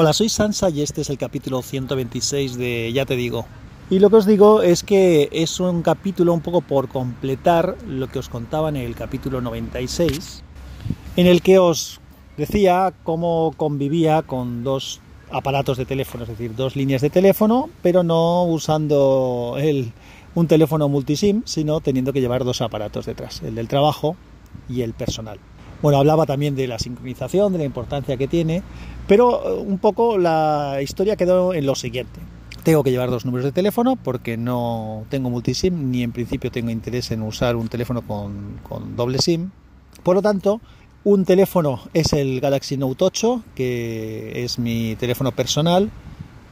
[0.00, 3.46] Hola, soy Sansa y este es el capítulo 126 de Ya te digo.
[3.90, 8.06] Y lo que os digo es que es un capítulo un poco por completar lo
[8.06, 10.44] que os contaba en el capítulo 96,
[11.16, 12.00] en el que os
[12.36, 15.00] decía cómo convivía con dos
[15.32, 19.90] aparatos de teléfono, es decir, dos líneas de teléfono, pero no usando el,
[20.36, 24.14] un teléfono multisim, sino teniendo que llevar dos aparatos detrás, el del trabajo
[24.68, 25.40] y el personal.
[25.82, 28.62] Bueno, hablaba también de la sincronización, de la importancia que tiene,
[29.06, 32.20] pero eh, un poco la historia quedó en lo siguiente.
[32.64, 36.70] Tengo que llevar dos números de teléfono porque no tengo multisim ni en principio tengo
[36.70, 39.50] interés en usar un teléfono con, con doble SIM.
[40.02, 40.60] Por lo tanto,
[41.04, 45.90] un teléfono es el Galaxy Note 8, que es mi teléfono personal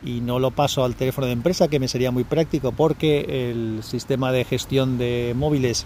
[0.04, 3.82] y no lo paso al teléfono de empresa, que me sería muy práctico porque el
[3.82, 5.84] sistema de gestión de móviles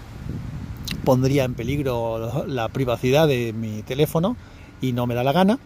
[1.03, 4.35] pondría en peligro la privacidad de mi teléfono
[4.81, 5.59] y no me da la gana.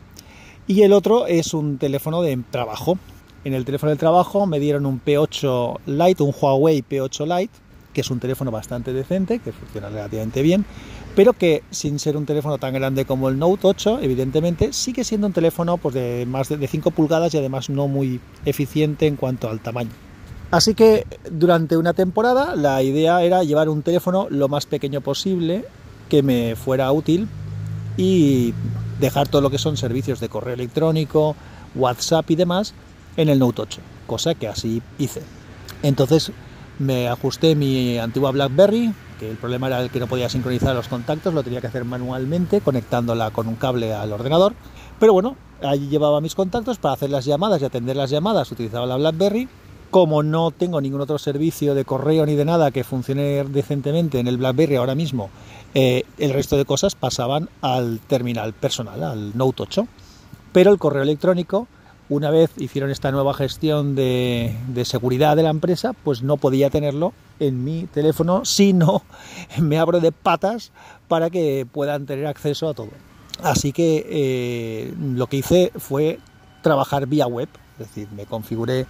[0.68, 2.98] Y el otro es un teléfono de trabajo.
[3.44, 7.54] En el teléfono de trabajo me dieron un P8 Lite, un Huawei P8 Lite,
[7.94, 10.66] que es un teléfono bastante decente, que funciona relativamente bien,
[11.16, 15.28] pero que sin ser un teléfono tan grande como el Note 8, evidentemente, sigue siendo
[15.28, 19.50] un teléfono pues, de más de 5 pulgadas y además no muy eficiente en cuanto
[19.50, 19.92] al tamaño.
[20.56, 25.66] Así que durante una temporada la idea era llevar un teléfono lo más pequeño posible
[26.08, 27.28] que me fuera útil
[27.98, 28.54] y
[29.02, 31.36] dejar todo lo que son servicios de correo electrónico,
[31.76, 32.74] WhatsApp y demás
[33.18, 35.24] en el Note 8, cosa que así hice.
[35.84, 36.32] Entonces
[36.80, 40.88] me ajusté mi antigua BlackBerry, que el problema era el que no podía sincronizar los
[40.88, 44.54] contactos, lo tenía que hacer manualmente conectándola con un cable al ordenador.
[45.02, 48.86] Pero bueno, allí llevaba mis contactos para hacer las llamadas y atender las llamadas, utilizaba
[48.86, 49.50] la BlackBerry
[49.96, 54.28] como no tengo ningún otro servicio de correo ni de nada que funcione decentemente en
[54.28, 55.30] el BlackBerry ahora mismo,
[55.74, 59.88] eh, el resto de cosas pasaban al terminal personal, al Note 8.
[60.52, 61.70] Pero el correo electrónico,
[62.10, 67.14] una vez hicieron esta nueva gestión de, seguridad de la empresa, pues no podía tenerlo
[67.40, 69.02] en mi teléfono si no
[69.62, 70.74] me abro de patas
[71.08, 72.90] para que puedan tener acceso a todo.
[73.44, 76.20] Así que eh, lo que hice fue
[76.64, 77.48] trabajar vía web,
[77.80, 78.88] es decir, me configuré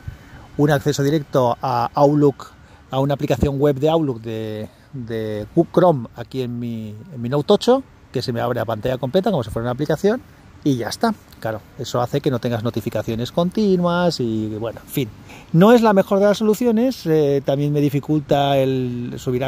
[0.58, 2.48] un acceso directo a Outlook,
[2.92, 7.84] a una aplicación web de Outlook de, Chrome aquí en mi, en mi Note 8,
[8.12, 10.22] que se me abre a pantalla completa como si fuera una aplicación
[10.66, 11.14] y ya está.
[11.40, 15.10] Claro, eso hace que no tengas notificaciones continuas y bueno, en fin.
[15.54, 19.48] No es la mejor de las soluciones, eh, también me dificulta el subir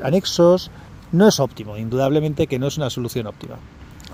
[0.00, 0.70] anexos,
[1.10, 3.56] no es óptimo, indudablemente que no es una solución óptima.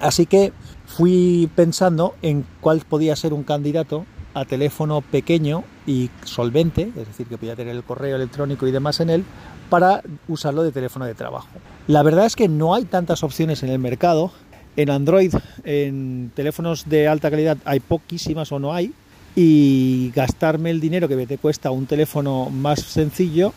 [0.00, 0.52] Así que
[0.86, 4.06] fui pensando en cuál podía ser un candidato
[4.38, 9.00] a teléfono pequeño y solvente, es decir, que podía tener el correo electrónico y demás
[9.00, 9.24] en él,
[9.70, 11.48] para usarlo de teléfono de trabajo.
[11.86, 14.32] La verdad es que no hay tantas opciones en el mercado.
[14.76, 15.34] En Android,
[15.64, 18.92] en teléfonos de alta calidad, hay poquísimas o no hay.
[19.34, 23.52] Y gastarme el dinero que te cuesta un teléfono más sencillo,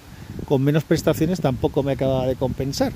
[0.46, 2.92] con menos prestaciones, tampoco me acaba de compensar.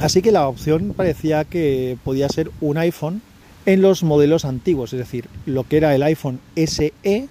[0.00, 3.20] Así que la opción parecía que podía ser un iPhone
[3.68, 7.28] en los modelos antiguos, es decir, lo que era el iPhone SE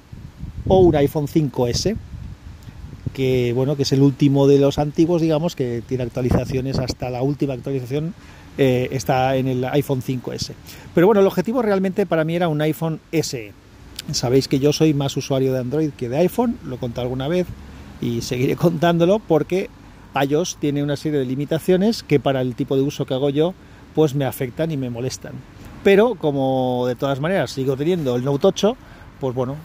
[0.68, 1.96] o un iPhone 5S,
[3.16, 7.24] que bueno, que es el último de los antiguos, digamos, que tiene actualizaciones hasta la
[7.24, 8.14] última actualización
[8.60, 10.52] eh, está en el iPhone 5S.
[10.94, 13.52] Pero bueno, el objetivo realmente para mí era un iPhone SE.
[14.12, 17.48] Sabéis que yo soy más usuario de Android que de iPhone, lo contado alguna vez
[18.00, 19.72] y seguiré contándolo porque
[20.14, 23.56] iOS tiene una serie de limitaciones que para el tipo de uso que hago yo
[23.96, 25.34] pues me afectan y me molestan
[25.88, 28.76] pero como de todas maneras sigo teniendo el Note 8,
[29.22, 29.56] pues bueno,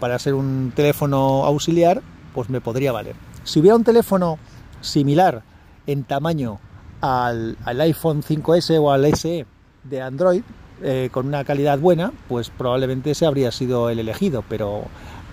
[0.00, 2.02] para ser un teléfono auxiliar,
[2.34, 3.14] pues me podría valer.
[3.44, 4.40] Si hubiera un teléfono
[4.80, 5.44] similar
[5.86, 6.58] en tamaño
[7.00, 9.46] al, iPhone 5S o al SE
[9.84, 10.42] de Android,
[10.82, 14.82] eh, con una calidad buena, pues probablemente ese habría sido el elegido, pero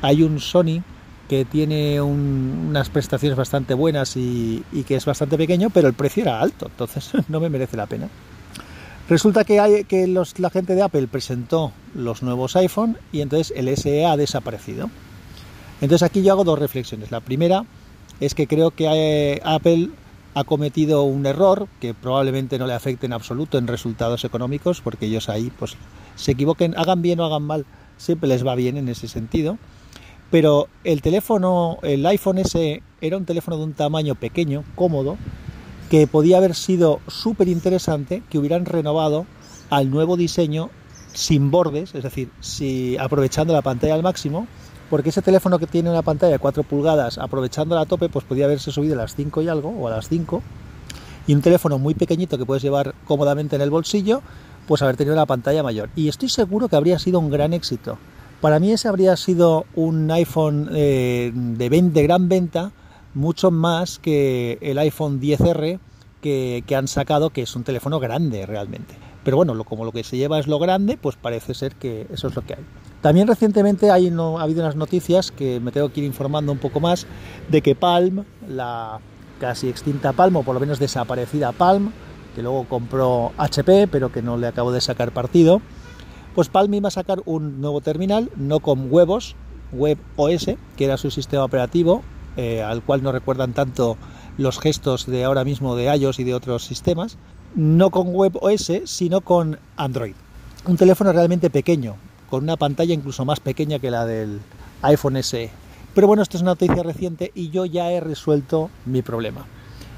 [0.04, 0.84] hay un Sony
[1.28, 6.22] que tiene unas prestaciones bastante buenas y, y que es bastante pequeño, pero el precio
[6.22, 8.10] era alto, entonces no me merece la pena.
[9.08, 14.06] Resulta que, que la gente de Apple presentó los nuevos iPhone y entonces el SE
[14.06, 14.90] ha desaparecido.
[15.82, 17.12] Entonces aquí yo hago dos reflexiones.
[17.12, 17.66] La primera
[18.20, 19.90] es que creo que eh, Apple
[20.34, 25.06] ha cometido un error que probablemente no le afecte en absoluto en resultados económicos, porque
[25.06, 25.78] ellos ahí pues
[26.16, 27.66] se equivoquen, hagan bien o hagan mal,
[27.98, 29.58] siempre les va bien en ese sentido.
[30.32, 35.18] Pero el teléfono, el iPhone SE era un teléfono de un tamaño pequeño, cómodo,
[35.96, 39.26] que podía haber sido súper interesante que hubieran renovado
[39.70, 40.70] al nuevo diseño
[41.14, 44.46] sin bordes, es decir, si aprovechando la pantalla al máximo,
[44.90, 48.44] porque ese teléfono que tiene una pantalla de 4 pulgadas, aprovechando a tope, pues podía
[48.44, 50.42] haberse subido a las 5 y algo, o a las 5,
[51.28, 54.22] y un teléfono muy pequeñito que puedes llevar cómodamente en el bolsillo,
[54.68, 55.90] pues haber tenido la pantalla mayor.
[55.96, 57.98] Y estoy seguro que habría sido un gran éxito.
[58.42, 62.74] Para mí ese habría sido un iPhone eh, de, gran venta,
[63.16, 65.80] mucho más que el iPhone 10R
[66.22, 68.96] que, han sacado, que es un teléfono grande realmente.
[69.24, 72.28] Pero bueno, como lo que se lleva es lo grande, pues parece ser que eso
[72.28, 72.66] es lo que hay.
[73.02, 76.58] También recientemente hay no, ha habido unas noticias que me tengo que ir informando un
[76.58, 77.06] poco más
[77.50, 79.00] de que Palm, la
[79.40, 81.92] casi extinta Palm, o por lo menos desaparecida Palm,
[82.36, 85.62] que luego compró HP, pero que no le acabo de sacar partido,
[86.34, 89.36] pues Palm iba a sacar un nuevo terminal, no con huevos,
[89.72, 90.46] Web OS,
[90.76, 92.04] que era su sistema operativo,
[92.38, 93.98] eh, al cual no recuerdan tanto
[94.38, 97.18] los gestos de ahora mismo de iOS y de otros sistemas,
[97.56, 100.16] no con Web OS, sino con Android.
[100.66, 101.96] Un teléfono realmente pequeño,
[102.30, 104.40] con una pantalla incluso más pequeña que la del
[104.82, 105.50] iPhone SE.
[105.94, 109.46] Pero bueno, esto es una noticia reciente y yo ya he resuelto mi problema.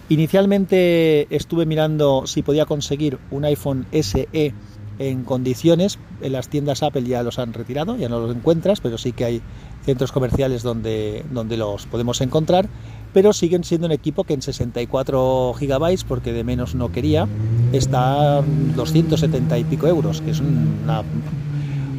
[0.09, 4.53] Inicialmente estuve mirando si podía conseguir un iPhone SE
[4.99, 5.99] en condiciones.
[6.21, 9.25] En las tiendas Apple ya los han retirado, ya no los encuentras, pero sí que
[9.25, 9.41] hay
[9.85, 12.67] centros comerciales donde, donde los podemos encontrar.
[13.13, 17.27] Pero siguen siendo un equipo que en 64 GB, porque de menos no quería,
[17.71, 18.41] está
[18.75, 20.77] 270 y pico euros, que es un,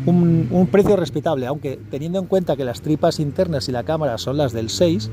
[0.06, 4.37] un precio respetable, aunque teniendo en cuenta que las tripas internas y la cámara son
[4.37, 5.11] las del 6,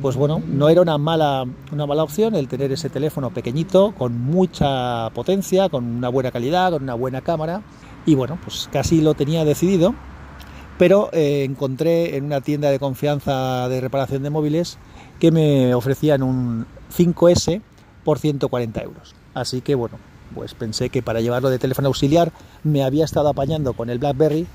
[0.00, 4.18] pues bueno, no era una mala, una mala opción el tener ese teléfono pequeñito, con
[4.20, 7.62] mucha potencia, con una buena calidad, con una buena cámara.
[8.06, 9.94] Y bueno, pues casi lo tenía decidido,
[10.78, 14.78] pero eh, encontré en una tienda de confianza de reparación de móviles
[15.18, 17.60] que me ofrecían un 5S
[18.04, 19.14] por 140 euros.
[19.34, 19.98] Así que bueno,
[20.34, 22.32] pues pensé que para llevarlo de teléfono auxiliar
[22.64, 24.46] me había estado apañando con el BlackBerry.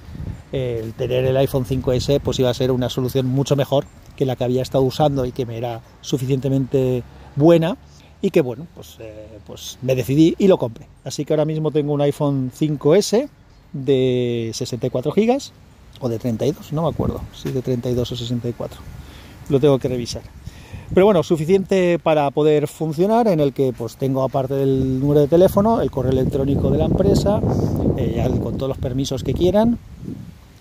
[0.51, 3.85] el tener el iPhone 5S pues iba a ser una solución mucho mejor
[4.15, 7.03] que la que había estado usando y que me era suficientemente
[7.35, 7.77] buena
[8.21, 10.87] y que bueno, pues, eh, pues me decidí y lo compré.
[11.03, 13.29] Así que ahora mismo tengo un iPhone 5S
[13.73, 15.37] de 64 GB
[15.99, 18.81] o de 32, no me acuerdo, si de 32 o 64.
[19.49, 20.23] Lo tengo que revisar.
[20.93, 25.27] Pero bueno, suficiente para poder funcionar, en el que pues tengo aparte del número de
[25.27, 27.41] teléfono, el correo electrónico de la empresa,
[27.97, 29.77] eh, con todos los permisos que quieran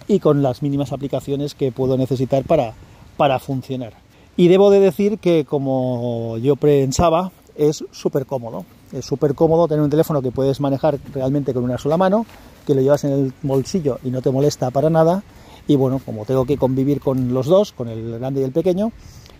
[0.08, 2.74] y con las mínimas aplicaciones que puedo necesitar para,
[3.16, 3.92] para funcionar.
[4.36, 8.64] Y debo de decir que como yo pensaba, es súper cómodo.
[8.92, 12.26] Es súper cómodo tener un teléfono que puedes manejar realmente con una sola mano,
[12.66, 15.22] que lo llevas en el bolsillo y no te molesta para nada.
[15.66, 18.92] Y bueno, como tengo que convivir con los dos, con el grande y el pequeño,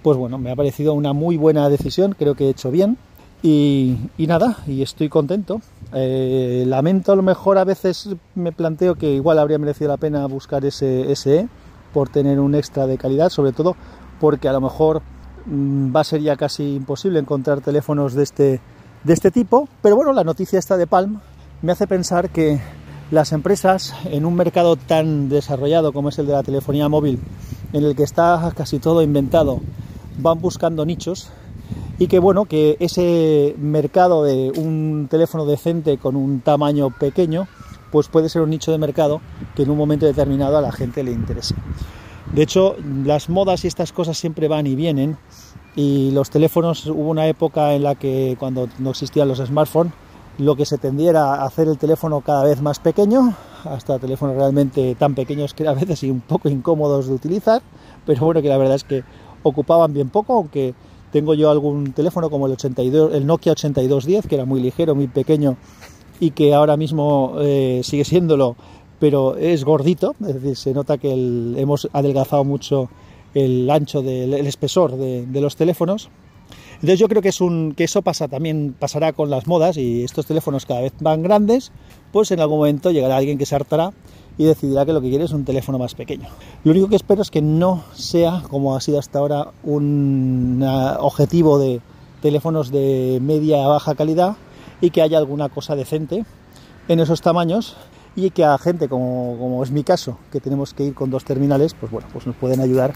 [0.04, 2.98] pues bueno, me ha parecido una muy buena decisión, creo que he hecho bien.
[3.42, 5.62] Y, nada, y estoy contento.
[5.94, 10.26] Eh, lamento a lo mejor a veces me planteo que igual habría merecido la pena
[10.26, 11.48] buscar ese SE,
[11.94, 13.76] por tener un extra de calidad, sobre todo
[14.20, 15.00] porque a lo mejor
[15.46, 18.60] mm, va a ser ya casi imposible encontrar teléfonos de este,
[19.04, 19.68] de este tipo.
[19.80, 21.18] Pero bueno, la noticia esta de Palm
[21.62, 22.60] me hace pensar que
[23.10, 27.20] las empresas en un mercado tan desarrollado como es el de la telefonía móvil,
[27.72, 29.60] en el que está casi todo inventado,
[30.18, 31.30] van buscando nichos
[31.98, 37.46] y que bueno, que ese mercado de un teléfono decente con un tamaño pequeño,
[37.92, 39.20] pues puede ser un nicho de mercado
[39.54, 41.54] que en un momento determinado a la gente le interese.
[42.32, 42.74] De hecho,
[43.04, 45.16] las modas y estas cosas siempre van y vienen
[45.76, 49.92] y los teléfonos, hubo una época en la que cuando no existían los smartphones,
[50.38, 53.34] lo que se tendiera a hacer el teléfono cada vez más pequeño,
[53.64, 57.62] hasta teléfonos realmente tan pequeños que a veces y un poco incómodos de utilizar,
[58.04, 59.04] pero bueno, que la verdad es que
[59.44, 60.74] ocupaban bien poco, aunque
[61.12, 65.06] tengo yo algún teléfono como el, 82, el Nokia 8210, que era muy ligero, muy
[65.06, 65.56] pequeño
[66.18, 68.56] y que ahora mismo eh, sigue siéndolo,
[68.98, 72.88] pero es gordito, es decir, se nota que hemos adelgazado mucho
[73.34, 76.08] el ancho del espesor de, los teléfonos.
[76.74, 80.04] Entonces yo creo que es un que eso pasa también pasará con las modas y
[80.04, 81.72] estos teléfonos cada vez van grandes,
[82.12, 83.92] pues en algún momento llegará alguien que se hartará
[84.36, 86.28] y decidirá que lo que quiere es un teléfono más pequeño.
[86.64, 90.64] Lo único que espero es que no sea, como ha sido hasta ahora, un
[90.98, 91.80] objetivo de
[92.20, 94.36] teléfonos de media a baja calidad,
[94.80, 96.24] y que haya alguna cosa decente
[96.88, 97.76] en esos tamaños
[98.16, 101.74] y que a gente como, es mi caso, que tenemos que ir con dos terminales,
[101.74, 102.92] pues bueno, pues nos pueden ayudar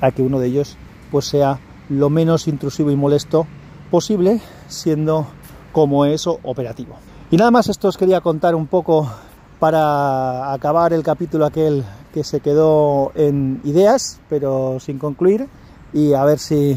[0.00, 0.76] a que uno de ellos
[1.10, 3.46] pues sea lo menos intrusivo y molesto
[3.90, 5.26] posible, siendo
[5.72, 6.96] como eso operativo.
[7.30, 9.08] Y nada más esto os quería contar un poco
[9.58, 15.48] para acabar el capítulo aquel que se quedó en ideas, pero sin concluir,
[15.92, 16.76] y a ver si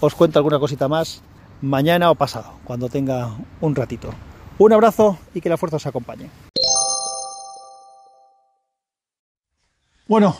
[0.00, 1.22] os cuento alguna cosita más
[1.60, 4.10] mañana o pasado, cuando tenga un ratito.
[4.58, 6.28] Un abrazo y que la fuerza os acompañe.
[10.06, 10.36] Bueno,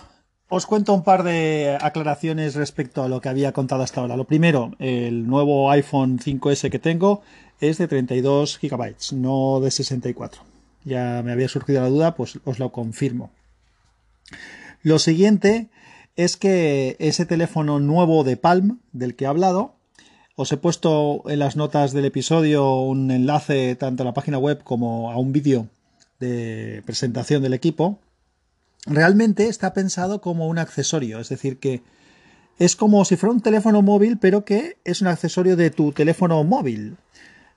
[0.48, 4.16] os cuento un par de aclaraciones respecto a lo que había contado hasta ahora.
[4.16, 7.22] Lo primero, el nuevo iPhone 5S que tengo
[7.60, 10.51] es de 32 GB, no de 64.
[10.84, 13.30] Ya me había surgido la duda, pues os lo confirmo.
[14.82, 15.68] Lo siguiente
[16.16, 19.74] es que ese teléfono nuevo de Palm del que he hablado,
[20.34, 24.62] os he puesto en las notas del episodio un enlace tanto a la página web
[24.64, 25.68] como a un vídeo
[26.20, 27.98] de presentación del equipo.
[28.86, 31.82] Realmente está pensado como un accesorio, es decir, que
[32.58, 36.42] es como si fuera un teléfono móvil, pero que es un accesorio de tu teléfono
[36.44, 36.96] móvil.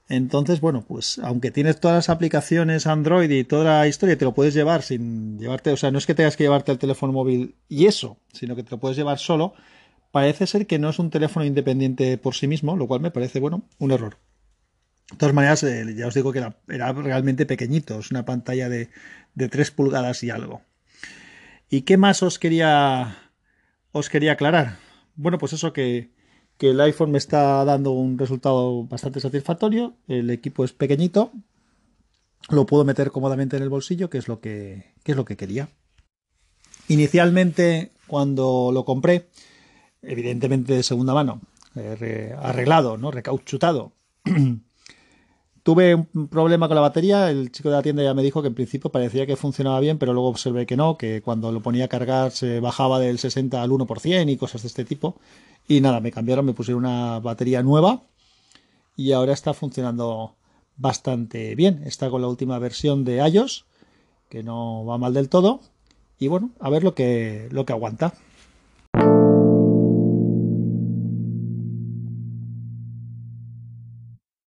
[0.08, 4.34] Entonces, bueno, pues aunque tienes todas las aplicaciones Android y toda la historia, te lo
[4.36, 7.56] puedes llevar sin llevarte, o sea, no es que tengas que llevarte el teléfono móvil
[7.68, 9.54] y eso, sino que te lo puedes llevar solo,
[10.12, 13.40] parece ser que no es un teléfono independiente por sí mismo, lo cual me parece,
[13.40, 14.18] bueno, un error.
[15.12, 18.90] De todas maneras, eh, ya os digo que era, realmente pequeñito, es una pantalla de,
[19.34, 20.62] de 3 pulgadas y algo.
[21.70, 23.18] ¿Y qué más os quería,
[23.92, 24.78] os quería aclarar?
[25.16, 26.15] Bueno, pues eso que,
[26.58, 29.96] que el iPhone me está dando un resultado bastante satisfactorio.
[30.08, 31.32] El equipo es pequeñito.
[32.50, 35.70] Lo puedo meter cómodamente en el bolsillo, que es lo que, es lo que quería.
[36.88, 39.28] Inicialmente, cuando lo compré,
[40.02, 41.42] evidentemente de segunda mano,
[41.76, 43.12] eh, arreglado, ¿no?
[43.12, 43.94] recauchutado.
[45.66, 48.50] Tuve un problema con la batería, el chico de la tienda ya me dijo que
[48.50, 51.86] en principio parecía que funcionaba bien, pero luego observé que no, que cuando lo ponía
[51.86, 55.16] a cargar se bajaba del 60 al 1% y cosas de este tipo.
[55.68, 58.04] Y nada, me cambiaron, me pusieron una batería nueva
[58.96, 60.36] y ahora está funcionando
[60.78, 61.82] bastante bien.
[61.84, 63.66] Está con la última versión de iOS,
[64.30, 65.62] que no va mal del todo.
[66.20, 68.14] Y bueno, a ver lo que, lo que aguanta.